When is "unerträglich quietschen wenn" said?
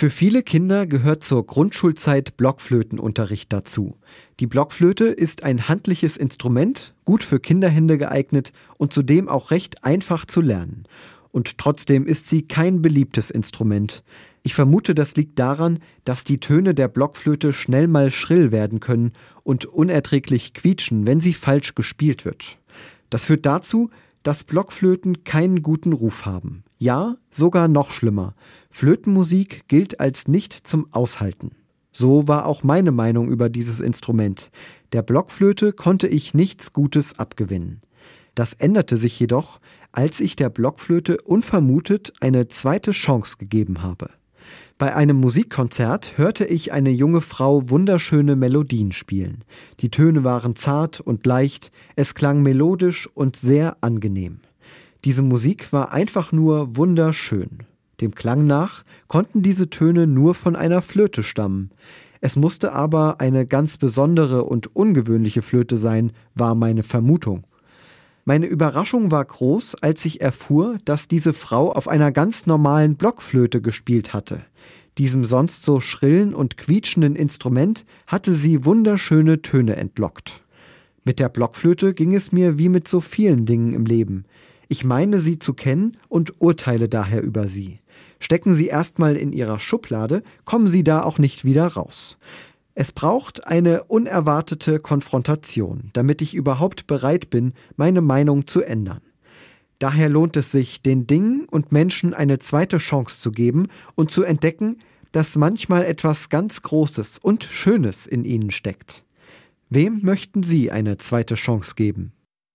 19.66-21.20